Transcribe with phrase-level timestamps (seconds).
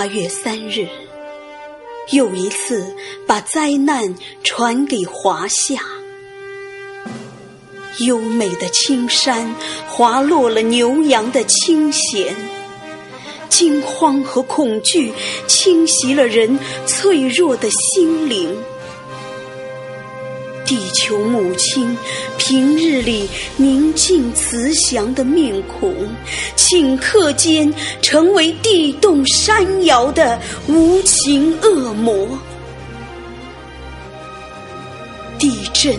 [0.00, 0.88] 八月三日，
[2.12, 5.78] 又一次把灾难传给华夏。
[7.98, 9.54] 优美的青山
[9.86, 12.34] 滑落了牛羊的清闲，
[13.50, 15.12] 惊慌和恐惧
[15.46, 18.56] 侵袭了人脆弱的心灵。
[20.64, 21.98] 地球母亲
[22.38, 25.92] 平日里宁静慈祥的面孔，
[26.70, 32.28] 顷刻间成为地动山摇的无情恶魔。
[35.36, 35.98] 地震，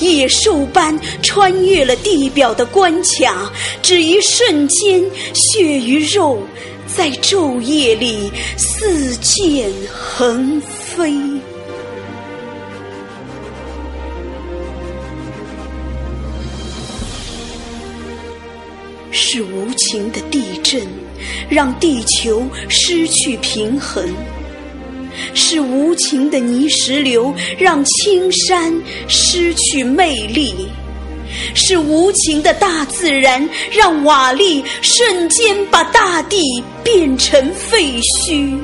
[0.00, 5.04] 野兽般穿越了地表的关卡，只一瞬间，
[5.34, 6.42] 血与肉
[6.88, 11.14] 在昼夜里似箭横飞。
[19.30, 20.80] 是无情的地震，
[21.50, 24.02] 让地球失去平衡；
[25.34, 28.72] 是无情的泥石流，让青山
[29.06, 30.54] 失去魅力；
[31.54, 38.56] 是无情的大自然，让瓦砾瞬间把大地变成废墟；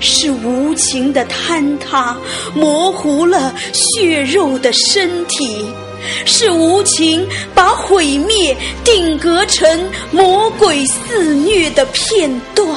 [0.00, 2.14] 是无情的坍塌，
[2.54, 5.64] 模糊了血肉的身体。
[6.24, 12.68] 是无情把毁灭定格成魔鬼肆虐的片段。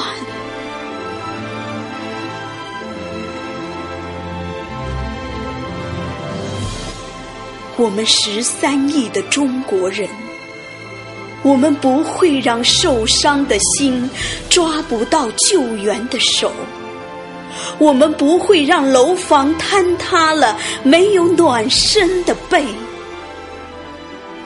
[7.76, 10.08] 我们十三亿的中国人，
[11.44, 14.10] 我们不会让受伤的心
[14.50, 16.50] 抓不到救援的手，
[17.78, 22.64] 我们不会让楼房坍塌了没有暖身的背。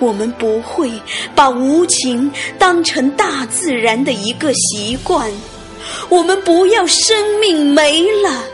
[0.03, 0.91] 我们不会
[1.33, 5.31] 把无情当成大自然的一个习惯，
[6.09, 8.45] 我们不要生命没了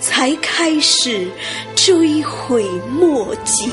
[0.00, 1.28] 才开始
[1.76, 3.70] 追悔莫及。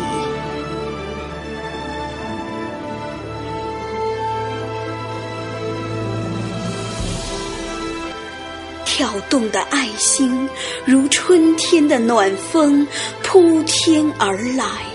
[8.86, 10.48] 跳动的爱心
[10.86, 12.88] 如春天的暖风
[13.24, 14.95] 扑天而来。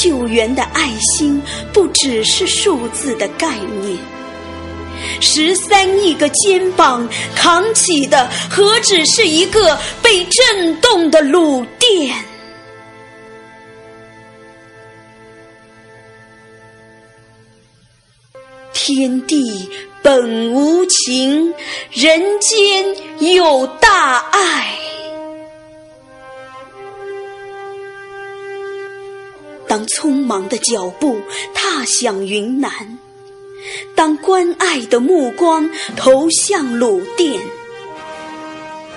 [0.00, 1.42] 救援的爱心
[1.74, 3.98] 不只是数字的概念，
[5.20, 7.06] 十三亿个肩膀
[7.36, 12.14] 扛起的何止是一个被震动的鲁甸？
[18.72, 19.68] 天地
[20.00, 21.52] 本无情，
[21.92, 22.96] 人间
[23.34, 24.79] 有大爱。
[29.70, 31.20] 当匆忙的脚步
[31.54, 32.98] 踏向云南，
[33.94, 37.40] 当关爱的目光投向鲁甸，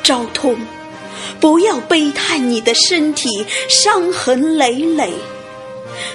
[0.02, 0.58] 昭通，
[1.40, 5.14] 不要悲叹你的身体伤痕累累，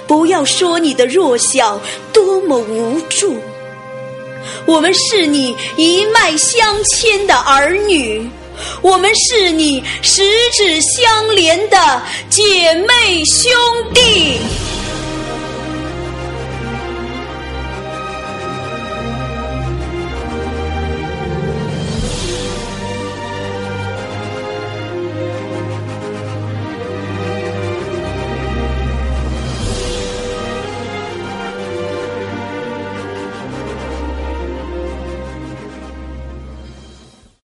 [0.05, 1.79] 不要说你的弱小
[2.11, 3.37] 多么无助。
[4.65, 8.29] 我们是你一脉相牵的儿女。
[8.81, 13.51] 我们是你十指相连的姐妹兄
[13.93, 14.39] 弟。